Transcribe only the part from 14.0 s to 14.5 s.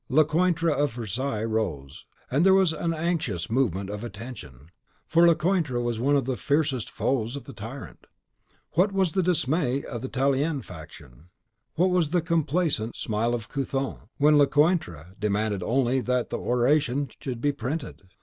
when